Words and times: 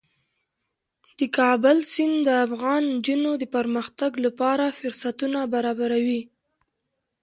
د 1.19 1.21
کابل 1.37 1.77
سیند 1.93 2.17
د 2.27 2.29
افغان 2.45 2.81
نجونو 2.95 3.31
د 3.41 3.43
پرمختګ 3.55 4.11
لپاره 4.25 4.65
فرصتونه 4.79 5.39
برابروي. 5.53 6.21